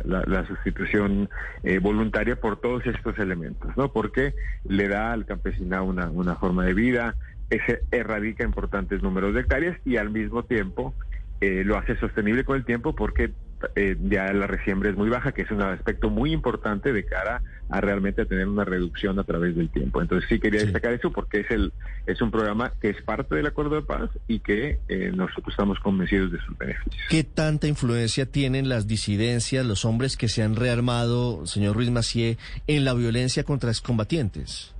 la- 0.05 0.25
la 0.27 0.47
sustitución 0.47 1.29
eh, 1.63 1.79
voluntaria 1.79 2.37
por 2.37 2.61
todos 2.61 2.85
estos 2.87 3.19
elementos, 3.19 3.77
¿no? 3.77 3.93
Porque 3.93 4.35
le 4.65 4.89
da 4.89 5.13
al 5.13 5.25
campesinado 5.25 5.85
una, 5.85 6.11
una 6.11 6.35
forma 6.37 6.65
de 6.65 6.75
vida, 6.75 7.15
ese 7.51 7.83
erradica 7.93 8.45
importantes 8.45 9.03
números 9.03 9.35
de 9.35 9.41
hectáreas 9.41 9.79
y 9.85 9.97
al 9.97 10.11
mismo 10.11 10.43
tiempo 10.45 10.95
eh, 11.41 11.63
lo 11.65 11.77
hace 11.79 11.97
sostenible 11.99 12.45
con 12.45 12.57
el 12.57 12.65
tiempo 12.65 12.95
porque 12.95 13.31
eh, 13.77 13.97
ya 14.09 14.33
la 14.33 14.47
resiembra 14.47 14.91
es 14.91 14.97
muy 14.97 15.09
baja, 15.09 15.33
que 15.33 15.43
es 15.43 15.51
un 15.51 15.63
aspecto 15.63 16.11
muy 16.11 16.33
importante 16.33 16.93
de 16.93 17.05
cara 17.05 17.43
a 17.71 17.81
realmente 17.81 18.25
tener 18.25 18.49
una 18.49 18.65
reducción 18.65 19.19
a 19.19 19.25
través 19.25 19.55
del 19.55 19.69
tiempo. 19.69 20.01
Entonces 20.01 20.29
sí 20.29 20.39
quería 20.41 20.61
Sí. 20.61 20.67
destacar 20.67 20.93
eso 20.95 21.11
porque 21.13 21.41
es 21.41 21.51
el 21.51 21.73
es 22.07 22.23
un 22.23 22.31
programa 22.31 22.73
que 22.81 22.89
es 22.89 23.03
parte 23.03 23.35
del 23.35 23.47
acuerdo 23.47 23.75
de 23.77 23.83
paz 23.83 24.09
y 24.27 24.41
que 24.41 24.79
eh, 24.89 25.13
nosotros 25.15 25.49
estamos 25.51 25.79
convencidos 25.81 26.33
de 26.33 26.39
sus 26.41 26.57
beneficios. 26.57 26.97
¿Qué 27.11 27.25
tanta 27.25 27.67
influencia 27.69 28.25
tienen 28.25 28.69
las 28.71 28.87
disidencias, 28.87 29.67
los 29.67 29.85
hombres 29.85 30.17
que 30.17 30.29
se 30.29 30.43
han 30.43 30.57
rearmado, 30.57 31.45
señor 31.47 31.77
Ruiz 31.77 31.91
Macié, 31.91 32.39
en 32.67 32.85
la 32.87 32.95
violencia 32.95 33.45
contra 33.45 33.71
excombatientes? 33.71 34.75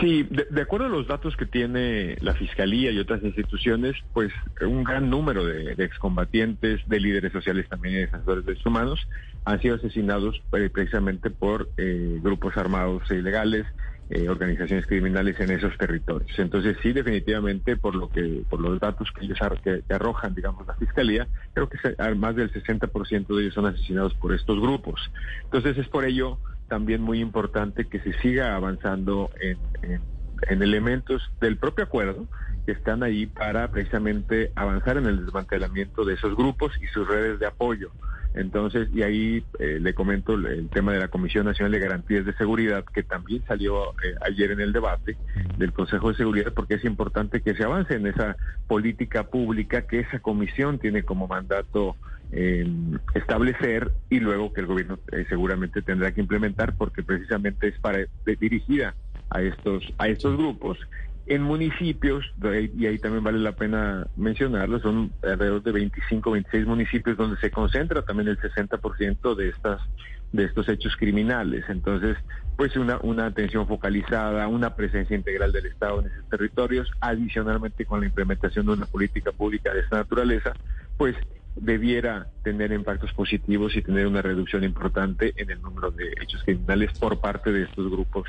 Sí, 0.00 0.26
de, 0.30 0.62
acuerdo 0.62 0.86
a 0.86 0.88
los 0.90 1.06
datos 1.06 1.36
que 1.36 1.44
tiene 1.44 2.16
la 2.20 2.32
Fiscalía 2.34 2.90
y 2.90 2.98
otras 2.98 3.22
instituciones, 3.22 3.94
pues 4.14 4.32
un 4.62 4.82
gran 4.82 5.10
número 5.10 5.44
de, 5.44 5.74
de 5.74 5.84
excombatientes, 5.84 6.80
de 6.86 7.00
líderes 7.00 7.32
sociales 7.32 7.68
también 7.68 7.96
y 7.96 7.98
defensores 7.98 8.44
de 8.44 8.52
derechos 8.52 8.66
humanos 8.66 9.06
han 9.44 9.60
sido 9.60 9.76
asesinados 9.76 10.42
eh, 10.52 10.70
precisamente 10.72 11.28
por 11.28 11.70
eh, 11.76 12.18
grupos 12.22 12.56
armados 12.56 13.02
e 13.10 13.16
ilegales, 13.16 13.66
eh, 14.08 14.26
organizaciones 14.28 14.86
criminales 14.86 15.38
en 15.40 15.50
esos 15.50 15.76
territorios. 15.76 16.38
Entonces 16.38 16.78
sí, 16.82 16.94
definitivamente 16.94 17.76
por 17.76 17.94
lo 17.94 18.08
que 18.10 18.42
por 18.48 18.60
los 18.60 18.80
datos 18.80 19.10
que 19.12 19.26
ellos 19.26 19.40
ar- 19.42 19.60
que, 19.60 19.82
arrojan, 19.90 20.34
digamos, 20.34 20.66
la 20.66 20.74
Fiscalía, 20.74 21.28
creo 21.52 21.68
que 21.68 21.78
más 22.14 22.36
del 22.36 22.50
60% 22.52 23.34
de 23.36 23.42
ellos 23.42 23.54
son 23.54 23.66
asesinados 23.66 24.14
por 24.14 24.32
estos 24.34 24.58
grupos. 24.60 25.00
Entonces 25.44 25.76
es 25.76 25.88
por 25.88 26.06
ello 26.06 26.40
también 26.68 27.02
muy 27.02 27.20
importante 27.20 27.86
que 27.86 28.00
se 28.00 28.12
siga 28.20 28.54
avanzando 28.56 29.30
en, 29.40 29.58
en- 29.82 30.02
en 30.48 30.62
elementos 30.62 31.22
del 31.40 31.56
propio 31.58 31.84
acuerdo 31.84 32.26
que 32.66 32.72
están 32.72 33.02
ahí 33.02 33.26
para 33.26 33.70
precisamente 33.70 34.52
avanzar 34.56 34.96
en 34.96 35.06
el 35.06 35.24
desmantelamiento 35.24 36.04
de 36.04 36.14
esos 36.14 36.36
grupos 36.36 36.72
y 36.80 36.86
sus 36.88 37.06
redes 37.06 37.38
de 37.38 37.46
apoyo. 37.46 37.92
Entonces, 38.34 38.88
y 38.92 39.02
ahí 39.02 39.46
eh, 39.60 39.78
le 39.80 39.94
comento 39.94 40.34
el, 40.34 40.68
tema 40.70 40.92
de 40.92 40.98
la 40.98 41.08
Comisión 41.08 41.46
Nacional 41.46 41.70
de 41.70 41.78
Garantías 41.78 42.26
de 42.26 42.34
Seguridad, 42.34 42.84
que 42.92 43.04
también 43.04 43.44
salió 43.46 43.90
eh, 44.02 44.14
ayer 44.20 44.50
en 44.50 44.60
el 44.60 44.72
debate 44.72 45.18
del 45.56 45.72
Consejo 45.72 46.08
de 46.08 46.16
Seguridad, 46.16 46.52
porque 46.52 46.74
es 46.74 46.84
importante 46.84 47.40
que 47.40 47.54
se 47.54 47.62
avance 47.62 47.94
en 47.94 48.08
esa 48.08 48.36
política 48.66 49.22
pública 49.24 49.82
que 49.82 50.00
esa 50.00 50.18
comisión 50.18 50.80
tiene 50.80 51.04
como 51.04 51.28
mandato 51.28 51.96
eh, 52.32 52.66
establecer 53.14 53.92
y 54.10 54.18
luego 54.18 54.52
que 54.52 54.62
el 54.62 54.66
gobierno 54.66 54.98
eh, 55.12 55.24
seguramente 55.28 55.82
tendrá 55.82 56.12
que 56.12 56.20
implementar, 56.20 56.74
porque 56.76 57.04
precisamente 57.04 57.68
es 57.68 57.78
para 57.78 57.98
de- 57.98 58.36
dirigida 58.36 58.96
a 59.30 59.42
estos 59.42 59.92
a 59.98 60.08
estos 60.08 60.36
grupos 60.36 60.78
en 61.26 61.42
municipios, 61.42 62.24
y 62.76 62.86
ahí 62.86 62.98
también 62.98 63.24
vale 63.24 63.38
la 63.38 63.52
pena 63.52 64.06
mencionarlo, 64.16 64.78
son 64.80 65.12
alrededor 65.22 65.62
de 65.62 65.72
25, 65.72 66.30
26 66.30 66.66
municipios 66.66 67.16
donde 67.16 67.38
se 67.38 67.50
concentra 67.50 68.02
también 68.02 68.28
el 68.28 68.38
60% 68.38 69.34
de 69.34 69.48
estas 69.48 69.80
de 70.32 70.44
estos 70.44 70.68
hechos 70.68 70.96
criminales. 70.96 71.64
Entonces, 71.68 72.16
pues 72.56 72.76
una, 72.76 72.98
una 73.02 73.26
atención 73.26 73.68
focalizada, 73.68 74.48
una 74.48 74.74
presencia 74.74 75.16
integral 75.16 75.52
del 75.52 75.66
Estado 75.66 76.00
en 76.00 76.06
esos 76.06 76.28
territorios, 76.28 76.90
adicionalmente 77.00 77.84
con 77.84 78.00
la 78.00 78.06
implementación 78.06 78.66
de 78.66 78.72
una 78.72 78.86
política 78.86 79.30
pública 79.30 79.72
de 79.72 79.80
esta 79.80 79.98
naturaleza, 79.98 80.52
pues 80.96 81.14
debiera 81.54 82.26
tener 82.42 82.72
impactos 82.72 83.12
positivos 83.12 83.76
y 83.76 83.82
tener 83.82 84.08
una 84.08 84.22
reducción 84.22 84.64
importante 84.64 85.32
en 85.36 85.50
el 85.50 85.62
número 85.62 85.92
de 85.92 86.12
hechos 86.20 86.42
criminales 86.42 86.90
por 86.98 87.20
parte 87.20 87.52
de 87.52 87.62
estos 87.62 87.88
grupos 87.88 88.26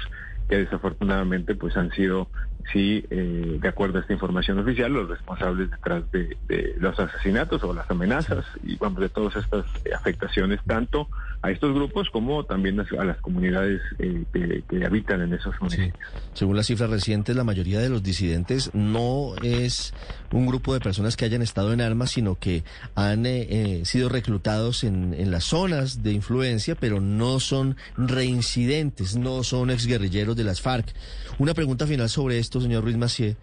que 0.48 0.58
desafortunadamente 0.58 1.56
pues 1.56 1.76
han 1.76 1.92
sido 1.92 2.30
sí 2.72 3.06
eh, 3.10 3.58
de 3.60 3.68
acuerdo 3.68 3.98
a 3.98 4.02
esta 4.02 4.14
información 4.14 4.60
oficial 4.60 4.92
los 4.92 5.10
responsables 5.10 5.70
detrás 5.70 6.10
de, 6.12 6.38
de 6.48 6.76
los 6.78 7.00
asesinatos 7.00 7.64
o 7.64 7.74
las 7.74 7.90
amenazas 7.90 8.46
y 8.64 8.76
vamos 8.78 9.02
de 9.02 9.10
todas 9.10 9.36
estas 9.36 9.66
afectaciones 9.94 10.60
tanto 10.66 11.10
a 11.46 11.52
estos 11.52 11.74
grupos 11.74 12.10
como 12.10 12.44
también 12.46 12.80
a, 12.80 13.04
las 13.06 13.18
comunidades 13.22 13.82
eh, 14.00 14.24
que, 14.34 14.64
que 14.68 14.86
habitan 14.86 15.22
en 15.22 15.34
esos 15.34 15.54
Sí. 15.54 15.60
municipios. 15.62 16.10
Según 16.34 16.56
las 16.58 16.68
cifras 16.68 16.90
recientes, 16.90 17.36
la 17.36 17.44
mayoría 17.44 17.80
de 17.80 17.90
los 17.90 18.04
disidentes 18.04 18.72
no 18.74 19.36
es 19.42 19.94
un 20.32 20.46
grupo 20.48 20.74
de 20.74 20.82
personas 20.82 21.16
que 21.16 21.26
hayan 21.26 21.42
estado 21.42 21.72
en 21.72 21.82
armas, 21.82 22.12
sino 22.12 22.36
que 22.36 22.64
han 22.96 23.26
eh, 23.26 23.48
eh, 23.50 23.82
sido 23.86 24.10
reclutados 24.10 24.84
en, 24.84 25.14
en 25.14 25.32
las 25.32 25.46
zonas 25.46 26.04
de 26.04 26.12
influencia, 26.12 26.76
pero 26.76 27.00
no 27.00 27.40
son 27.40 27.78
reincidentes, 27.96 29.16
no 29.16 29.44
son 29.44 29.70
exguerrilleros 29.70 30.36
de 30.36 30.44
las 30.44 30.62
FARC. 30.62 30.94
Una 31.38 31.54
pregunta 31.54 31.88
final 31.88 32.10
sobre 32.10 32.40
esto, 32.40 32.60
señor 32.60 32.84
Ruiz 32.84 32.98
Macié. 32.98 33.38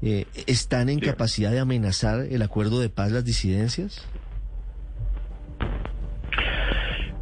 Eh, 0.00 0.26
¿Están 0.46 0.88
en 0.88 1.00
Sí. 1.00 1.04
capacidad 1.06 1.50
de 1.50 1.58
amenazar 1.58 2.20
el 2.30 2.42
acuerdo 2.42 2.80
de 2.80 2.88
paz 2.88 3.10
las 3.12 3.24
disidencias? 3.24 4.00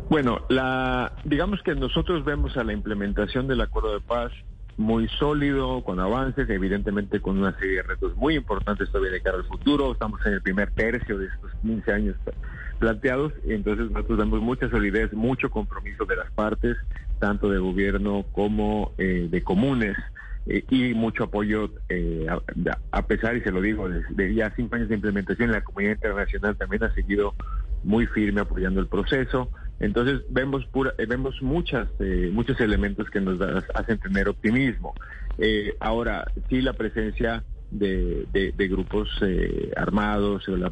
Bueno, 0.09 0.41
la, 0.49 1.13
digamos 1.25 1.63
que 1.63 1.75
nosotros 1.75 2.25
vemos 2.25 2.57
a 2.57 2.65
la 2.65 2.73
implementación 2.73 3.49
del 3.49 3.61
acuerdo 3.61 3.95
de 3.95 4.01
paz 4.01 4.33
muy 4.77 5.09
sólido, 5.09 5.83
con 5.83 6.01
avances, 6.01 6.49
evidentemente 6.51 7.21
con 7.21 7.39
una 7.39 7.59
serie 7.59 7.77
de 7.77 7.83
retos 7.83 8.15
muy 8.17 8.37
importantes 8.37 8.91
todavía 8.91 9.13
de 9.13 9.23
cara 9.23 9.39
al 9.39 9.45
futuro. 9.45 9.93
Estamos 9.93 10.25
en 10.27 10.35
el 10.35 10.43
primer 10.43 10.71
tercio 10.73 11.19
de 11.19 11.27
estos 11.27 11.51
15 11.63 11.93
años 11.93 12.17
planteados, 12.79 13.33
entonces 13.47 13.91
nosotros 13.91 14.19
damos 14.19 14.41
mucha 14.43 14.69
solidez, 14.69 15.13
mucho 15.13 15.51
compromiso 15.51 16.05
de 16.05 16.17
las 16.17 16.31
partes, 16.33 16.77
tanto 17.19 17.49
de 17.49 17.59
gobierno 17.59 18.27
como 18.33 18.93
eh, 18.99 19.29
de 19.31 19.43
comunes, 19.43 19.97
eh, 20.47 20.65
y 20.71 20.95
mucho 20.95 21.25
apoyo, 21.25 21.71
eh, 21.89 22.27
a, 22.93 23.07
pesar, 23.07 23.37
y 23.37 23.41
se 23.41 23.51
lo 23.51 23.61
digo, 23.61 23.89
de 23.89 24.35
ya 24.35 24.53
cinco 24.55 24.77
años 24.77 24.89
de 24.89 24.95
implementación, 24.95 25.51
la 25.51 25.65
comunidad 25.65 25.95
internacional 25.95 26.57
también 26.57 26.85
ha 26.85 26.95
seguido 26.95 27.35
muy 27.83 28.07
firme 28.07 28.43
apoyando 28.43 28.81
el 28.81 28.87
proceso. 28.87 29.51
Entonces 29.79 30.23
vemos 30.31 30.67
pura, 30.67 30.95
eh, 30.99 31.07
vemos 31.07 31.41
muchas 31.43 31.89
eh, 31.99 32.31
muchos 32.33 32.61
elementos 32.61 33.11
que 33.11 33.21
nos 33.21 33.39
hacen 33.75 33.99
tener 33.99 34.29
optimismo. 34.29 34.95
Eh, 35.39 35.75
ahora 35.81 36.25
sí 36.49 36.63
la 36.63 36.73
presencia 36.73 37.45
de, 37.71 38.27
de- 38.33 38.53
de 38.53 38.69
grupos 38.69 39.09
eh, 39.23 39.71
armados 39.77 40.49
o 40.49 40.57
la 40.57 40.71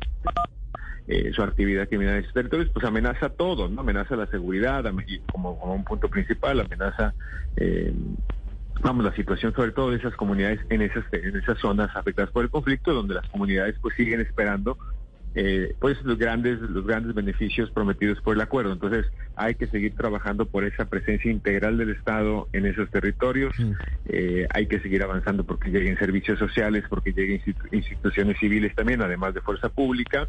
eh, 1.06 1.32
su 1.34 1.42
actividad 1.42 1.86
criminal 1.88 2.14
en 2.14 2.20
esos 2.22 2.32
territorios, 2.32 2.70
pues 2.72 2.86
amenaza 2.86 3.28
todo, 3.28 3.68
¿no? 3.68 3.82
Amenaza 3.82 4.16
la 4.16 4.26
seguridad, 4.28 4.84
como, 5.30 5.58
como 5.58 5.74
un 5.74 5.84
punto 5.84 6.08
principal, 6.08 6.60
amenaza 6.60 7.14
eh, 7.56 7.92
vamos 8.80 9.04
la 9.04 9.14
situación 9.14 9.52
sobre 9.54 9.72
todo 9.72 9.90
de 9.90 9.98
esas 9.98 10.14
comunidades 10.16 10.60
en 10.70 10.80
esas 10.82 11.04
en 11.12 11.36
esas 11.36 11.58
zonas 11.58 11.94
afectadas 11.94 12.30
por 12.32 12.42
el 12.42 12.50
conflicto 12.50 12.92
donde 12.94 13.14
las 13.14 13.26
comunidades 13.28 13.76
pues 13.80 13.94
siguen 13.96 14.20
esperando 14.20 14.78
eh, 15.34 15.74
pues 15.80 16.00
los 16.02 16.16
grandes 16.18 16.60
los 16.60 16.86
grandes 16.86 17.14
beneficios 17.14 17.70
prometidos 17.72 18.20
por 18.20 18.36
el 18.36 18.40
acuerdo. 18.40 18.72
Entonces 18.72 19.06
hay 19.36 19.54
que 19.56 19.66
seguir 19.66 19.94
trabajando 19.94 20.46
por 20.46 20.64
esa 20.64 20.84
presencia 20.84 21.30
integral 21.30 21.76
del 21.76 21.90
Estado 21.90 22.48
en 22.52 22.66
esos 22.66 22.88
territorios. 22.90 23.54
Eh, 24.06 24.46
hay 24.50 24.66
que 24.66 24.80
seguir 24.80 25.02
avanzando 25.02 25.44
porque 25.44 25.70
lleguen 25.70 25.98
servicios 25.98 26.38
sociales 26.38 26.84
porque 26.88 27.12
lleguen 27.12 27.40
institu- 27.40 27.68
instituciones 27.72 28.38
civiles 28.38 28.74
también 28.74 29.00
además 29.02 29.32
de 29.34 29.40
fuerza 29.40 29.70
pública 29.70 30.28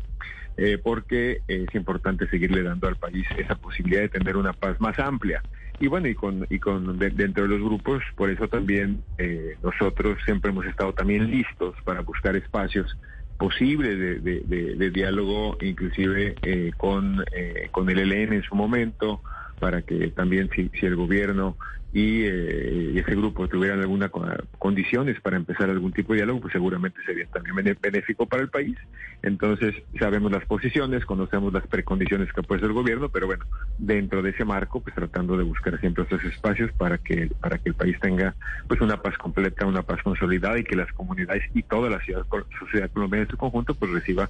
eh, 0.58 0.78
porque 0.82 1.42
es 1.48 1.76
importante 1.76 2.28
seguirle 2.30 2.64
dando 2.64 2.88
al 2.88 2.96
país 2.96 3.26
esa 3.38 3.56
posibilidad 3.56 4.02
de 4.02 4.10
tener 4.10 4.38
una 4.38 4.54
paz 4.54 4.80
más 4.80 4.98
amplia. 5.00 5.44
Y 5.78 5.88
bueno 5.88 6.08
y 6.08 6.16
con 6.16 6.48
y 6.50 6.58
con 6.60 6.98
de- 6.98 7.10
dentro 7.10 7.44
de 7.44 7.50
los 7.50 7.60
grupos 7.62 8.02
por 8.16 8.30
eso 8.30 8.48
también 8.48 9.04
eh, 9.18 9.58
nosotros 9.62 10.18
siempre 10.24 10.52
hemos 10.52 10.66
estado 10.66 10.94
también 10.94 11.30
listos 11.30 11.76
para 11.84 12.00
buscar 12.02 12.36
espacios 12.38 12.98
posible 13.38 13.96
de, 13.96 14.20
de, 14.20 14.90
diálogo, 14.92 15.58
inclusive 15.62 16.36
eh, 16.42 16.72
con, 16.78 17.24
eh, 17.32 17.70
con 17.72 17.90
el 17.90 18.00
ELN 18.00 18.34
en 18.34 18.44
su 18.44 18.56
momento, 18.56 19.22
para 19.60 19.82
que 19.82 20.10
también 20.10 20.50
si, 20.56 20.70
si 20.80 20.86
el 20.86 20.96
gobierno 20.96 21.58
eh, 21.98 22.92
y, 22.94 23.00
ese 23.00 23.12
grupo 23.12 23.48
tuvieran 23.48 23.80
algunas 23.80 24.12
condiciones 24.60 25.20
para 25.22 25.38
empezar 25.38 25.70
algún 25.70 25.94
tipo 25.94 26.12
de 26.12 26.18
diálogo, 26.18 26.42
pues 26.42 26.52
seguramente 26.52 27.00
sería 27.06 27.26
también 27.28 27.78
benéfico 27.82 28.26
para 28.26 28.44
el 28.44 28.50
país. 28.50 28.76
Entonces, 29.24 29.74
sabemos 29.98 30.32
las 30.32 30.46
posiciones, 30.46 31.06
conocemos 31.06 31.54
las 31.54 31.66
precondiciones 31.68 32.32
que 32.34 32.42
ha 32.42 32.44
puesto 32.44 32.68
el 32.68 32.74
gobierno, 32.74 33.10
pero 33.10 33.28
bueno, 33.28 33.46
dentro 33.78 34.22
de 34.22 34.32
ese 34.32 34.44
marco, 34.44 34.82
pues 34.82 34.94
tratando 34.94 35.38
de 35.38 35.44
buscar 35.44 35.80
siempre 35.80 36.04
estos 36.04 36.24
espacios 36.26 36.72
para 36.74 36.98
que, 36.98 37.30
para 37.40 37.58
que 37.58 37.70
el 37.70 37.76
país 37.76 37.98
tenga 38.02 38.36
pues 38.68 38.82
una 38.82 39.02
paz 39.02 39.18
completa, 39.18 39.66
una 39.66 39.82
paz 39.82 40.04
consolidada 40.04 40.60
y 40.60 40.64
que 40.64 40.76
las 40.76 40.92
comunidades 40.94 41.44
y 41.54 41.64
toda 41.64 41.90
la 41.90 42.00
ciudad, 42.02 42.26
sociedad 42.60 42.90
colombiana 42.92 43.24
en 43.24 43.32
su 43.32 43.38
conjunto, 43.38 43.74
pues 43.74 43.92
reciba 43.92 44.30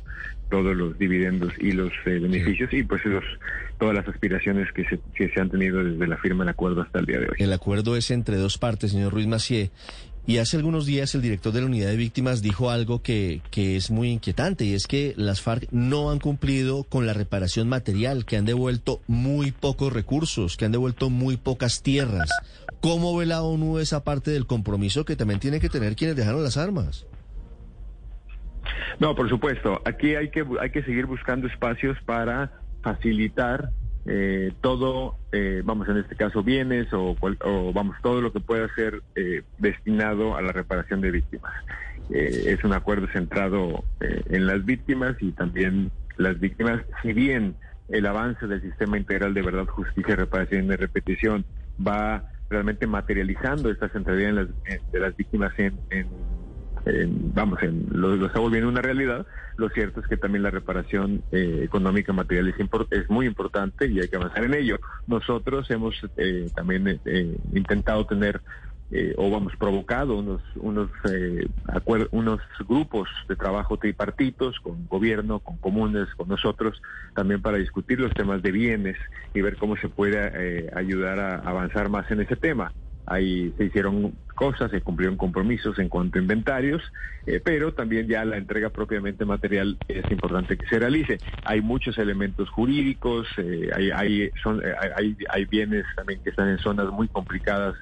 todos 0.49 0.75
los 0.75 0.97
dividendos 0.99 1.53
y 1.59 1.71
los 1.71 1.91
eh, 2.05 2.19
beneficios 2.19 2.71
y 2.73 2.83
pues 2.83 3.03
esos, 3.05 3.23
todas 3.79 3.95
las 3.95 4.07
aspiraciones 4.07 4.71
que 4.71 4.85
se, 4.85 4.99
que 5.15 5.29
se 5.29 5.41
han 5.41 5.49
tenido 5.49 5.83
desde 5.83 6.07
la 6.07 6.17
firma 6.17 6.43
del 6.43 6.51
acuerdo 6.51 6.81
hasta 6.81 6.99
el 6.99 7.05
día 7.07 7.19
de 7.19 7.27
hoy 7.29 7.54
acuerdo 7.55 7.95
es 7.95 8.11
entre 8.11 8.37
dos 8.37 8.57
partes, 8.57 8.91
señor 8.91 9.13
Ruiz 9.13 9.27
Macié. 9.27 9.71
Y 10.27 10.39
hace 10.39 10.57
algunos 10.57 10.87
días 10.87 11.13
el 11.13 11.21
director 11.21 11.53
de 11.53 11.61
la 11.61 11.67
unidad 11.67 11.89
de 11.89 11.97
víctimas 11.97 12.41
dijo 12.41 12.71
algo 12.71 13.03
que, 13.03 13.41
que, 13.51 13.75
es 13.75 13.91
muy 13.91 14.09
inquietante 14.09 14.65
y 14.65 14.73
es 14.73 14.87
que 14.87 15.13
las 15.17 15.41
FARC 15.41 15.67
no 15.71 16.09
han 16.09 16.17
cumplido 16.17 16.83
con 16.83 17.05
la 17.05 17.13
reparación 17.13 17.69
material, 17.69 18.25
que 18.25 18.35
han 18.35 18.45
devuelto 18.45 19.01
muy 19.05 19.51
pocos 19.51 19.93
recursos, 19.93 20.57
que 20.57 20.65
han 20.65 20.71
devuelto 20.71 21.11
muy 21.11 21.37
pocas 21.37 21.83
tierras. 21.83 22.31
¿Cómo 22.81 23.15
ve 23.15 23.27
la 23.27 23.43
ONU 23.43 23.77
esa 23.77 24.03
parte 24.03 24.31
del 24.31 24.47
compromiso 24.47 25.05
que 25.05 25.15
también 25.15 25.39
tiene 25.39 25.59
que 25.59 25.69
tener 25.69 25.95
quienes 25.95 26.15
dejaron 26.15 26.43
las 26.43 26.57
armas? 26.57 27.05
No, 28.99 29.15
por 29.15 29.29
supuesto. 29.29 29.81
Aquí 29.85 30.15
hay 30.15 30.29
que, 30.29 30.43
hay 30.59 30.71
que 30.71 30.83
seguir 30.83 31.05
buscando 31.05 31.47
espacios 31.47 31.97
para 32.05 32.51
facilitar 32.81 33.71
eh, 34.07 34.53
todo, 34.61 35.17
eh, 35.31 35.63
vamos 35.65 35.89
en 35.89 35.97
este 35.97 36.15
caso 36.15 36.43
bienes 36.43 36.87
o, 36.93 37.15
vamos 37.73 37.95
todo 38.03 38.21
lo 38.21 38.31
que 38.31 38.39
pueda 38.39 38.67
ser 38.75 39.01
eh, 39.15 39.41
destinado 39.57 40.35
a 40.35 40.41
la 40.43 40.51
reparación 40.51 41.01
de 41.01 41.11
víctimas. 41.11 41.53
es 42.09 42.63
un 42.63 42.73
acuerdo 42.73 43.07
centrado 43.11 43.83
en 43.99 44.45
las 44.45 44.63
víctimas 44.63 45.15
y 45.19 45.31
también 45.31 45.91
las 46.17 46.39
víctimas, 46.39 46.83
si 47.01 47.13
bien 47.13 47.55
el 47.89 48.05
avance 48.05 48.45
del 48.45 48.61
sistema 48.61 48.97
integral 48.97 49.33
de 49.33 49.41
verdad, 49.41 49.65
justicia, 49.65 50.15
reparación 50.15 50.65
y 50.65 50.75
repetición 50.75 51.45
va 51.85 52.29
realmente 52.47 52.85
materializando 52.85 53.71
esta 53.71 53.89
centralidad 53.89 54.47
de 54.91 54.99
las 54.99 55.17
víctimas 55.17 55.51
en 55.57 56.07
vamos, 57.33 57.61
en, 57.63 57.87
lo, 57.91 58.25
está 58.25 58.39
volviendo 58.39 58.69
una 58.69 58.81
realidad. 58.81 59.25
Lo 59.57 59.69
cierto 59.69 60.01
es 60.01 60.07
que 60.07 60.17
también 60.17 60.43
la 60.43 60.51
reparación 60.51 61.23
eh, 61.31 61.61
económica 61.63 62.13
material 62.13 62.49
es, 62.49 62.55
es, 62.91 63.09
muy 63.09 63.25
importante 63.25 63.87
y 63.87 63.99
hay 63.99 64.07
que 64.07 64.17
avanzar 64.17 64.43
en 64.43 64.53
ello. 64.53 64.79
Nosotros 65.07 65.69
hemos 65.71 65.95
eh, 66.17 66.49
también 66.55 66.99
eh, 67.05 67.37
intentado 67.53 68.05
tener 68.05 68.41
o 69.17 69.31
vamos 69.31 69.51
provocado 69.57 70.15
unos 70.15 70.41
unos 70.55 70.89
unos 72.11 72.39
grupos 72.69 73.09
de 73.27 73.35
trabajo 73.35 73.77
tripartitos 73.77 74.59
con 74.59 74.87
gobierno, 74.87 75.39
con 75.39 75.57
comunes, 75.57 76.07
con 76.15 76.29
nosotros 76.29 76.81
también 77.15 77.41
para 77.41 77.57
discutir 77.57 77.99
los 77.99 78.13
temas 78.13 78.43
de 78.43 78.51
bienes 78.51 78.95
y 79.33 79.41
ver 79.41 79.57
cómo 79.57 79.75
se 79.75 79.89
puede 79.89 80.71
ayudar 80.75 81.19
a 81.19 81.37
avanzar 81.39 81.89
más 81.89 82.09
en 82.11 82.21
ese 82.21 82.35
tema. 82.35 82.71
Ahí 83.05 83.53
se 83.57 83.65
hicieron 83.65 84.13
cosas, 84.35 84.69
se 84.69 84.81
cumplieron 84.81 85.17
compromisos 85.17 85.79
en 85.79 85.89
cuanto 85.89 86.19
a 86.19 86.21
inventarios, 86.21 86.83
eh, 87.25 87.41
pero 87.43 87.73
también 87.73 88.07
ya 88.07 88.23
la 88.25 88.37
entrega 88.37 88.69
propiamente 88.69 89.25
material 89.25 89.77
es 89.87 90.09
importante 90.11 90.57
que 90.57 90.67
se 90.67 90.77
realice. 90.77 91.19
Hay 91.43 91.61
muchos 91.61 91.97
elementos 91.97 92.49
jurídicos, 92.49 93.27
eh, 93.37 93.69
hay, 93.73 93.89
hay, 93.91 94.21
eh, 94.23 94.31
hay, 94.95 95.17
hay 95.29 95.45
bienes 95.45 95.85
también 95.95 96.21
que 96.21 96.29
están 96.29 96.49
en 96.49 96.59
zonas 96.59 96.91
muy 96.91 97.07
complicadas 97.07 97.75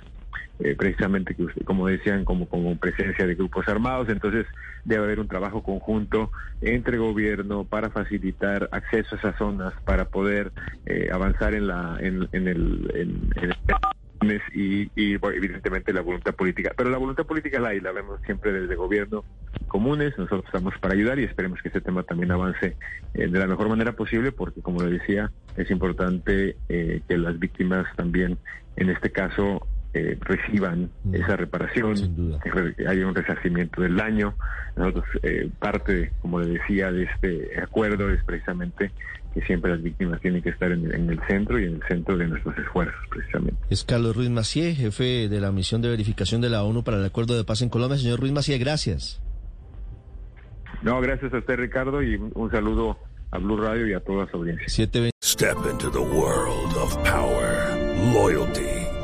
precisamente 0.77 1.35
que 1.35 1.43
usted, 1.43 1.63
como 1.65 1.87
decían, 1.87 2.23
como, 2.23 2.47
como 2.47 2.77
presencia 2.77 3.25
de 3.25 3.35
grupos 3.35 3.67
armados, 3.67 4.07
entonces 4.07 4.45
debe 4.85 5.03
haber 5.03 5.19
un 5.19 5.27
trabajo 5.27 5.61
conjunto 5.61 6.31
entre 6.61 6.97
gobierno 6.99 7.65
para 7.65 7.89
facilitar 7.89 8.69
acceso 8.71 9.15
a 9.15 9.17
esas 9.17 9.37
zonas, 9.37 9.73
para 9.83 10.05
poder 10.05 10.53
avanzar 11.11 11.53
en 11.55 11.67
la 11.67 11.97
en, 11.99 12.29
en 12.31 12.47
el, 12.47 12.91
en, 12.93 13.29
en 13.35 13.49
el 13.49 13.55
y, 14.53 14.89
evidentemente 14.95 15.93
la 15.93 16.01
voluntad 16.01 16.33
política. 16.35 16.71
Pero 16.75 16.89
la 16.89 16.97
voluntad 16.97 17.25
política 17.25 17.59
la 17.59 17.69
hay, 17.69 17.79
la 17.79 17.91
vemos 17.91 18.19
siempre 18.25 18.51
desde 18.51 18.75
gobierno 18.75 19.23
comunes, 19.67 20.17
nosotros 20.17 20.45
estamos 20.45 20.73
para 20.79 20.93
ayudar 20.93 21.19
y 21.19 21.23
esperemos 21.23 21.61
que 21.61 21.69
este 21.69 21.81
tema 21.81 22.03
también 22.03 22.31
avance 22.31 22.75
eh, 23.13 23.27
de 23.27 23.39
la 23.39 23.47
mejor 23.47 23.69
manera 23.69 23.93
posible 23.93 24.31
porque 24.31 24.61
como 24.61 24.83
le 24.83 24.99
decía, 24.99 25.31
es 25.57 25.69
importante 25.71 26.57
eh, 26.69 27.01
que 27.07 27.17
las 27.17 27.39
víctimas 27.39 27.87
también, 27.95 28.37
en 28.75 28.89
este 28.89 29.11
caso, 29.11 29.67
eh, 29.93 30.17
reciban 30.21 30.89
mm. 31.03 31.15
esa 31.15 31.35
reparación, 31.35 32.39
que 32.41 32.87
haya 32.87 33.07
un 33.07 33.15
resarcimiento 33.15 33.81
del 33.81 33.95
daño. 33.95 34.35
Nosotros, 34.75 35.05
parte, 35.59 36.11
como 36.21 36.39
le 36.39 36.59
decía, 36.59 36.91
de 36.91 37.03
este 37.03 37.61
acuerdo 37.61 38.09
es 38.09 38.23
precisamente 38.23 38.91
que 39.33 39.41
siempre 39.41 39.71
las 39.71 39.81
víctimas 39.81 40.21
tienen 40.21 40.41
que 40.41 40.49
estar 40.49 40.71
en, 40.71 40.91
el 40.91 41.19
centro 41.27 41.59
y 41.59 41.65
en 41.65 41.75
el 41.75 41.83
centro 41.87 42.15
de 42.17 42.27
nuestros 42.27 42.57
esfuerzos, 42.57 42.99
precisamente. 43.09 43.59
Es 43.69 43.83
Carlos 43.83 44.15
Ruiz 44.15 44.29
Macié, 44.29 44.75
jefe 44.75 45.27
de 45.27 45.41
la 45.41 45.51
misión 45.51 45.81
de 45.81 45.89
verificación 45.89 46.41
de 46.41 46.49
la 46.49 46.63
ONU 46.63 46.83
para 46.83 46.97
el 46.97 47.05
Acuerdo 47.05 47.35
de 47.35 47.43
Paz 47.43 47.61
en 47.61 47.69
Colombia. 47.69 47.97
Señor 47.97 48.19
Ruiz 48.19 48.31
Macié, 48.31 48.57
gracias. 48.59 49.21
No, 50.83 50.99
gracias 51.01 51.33
a 51.33 51.37
usted, 51.37 51.55
Ricardo, 51.55 52.03
y 52.03 52.15
un 52.15 52.51
saludo 52.51 52.97
a 53.31 53.39
Blue 53.39 53.57
Radio 53.57 53.87
y 53.87 53.93
a 53.93 53.99
toda 54.01 54.29
su 54.29 54.37
audiencia. 54.37 54.67
Step 55.23 55.57
into 55.71 55.89
the 55.89 55.99
world 55.99 56.77
of 56.77 56.95
power, 57.03 57.75
loyalty, 58.13 58.82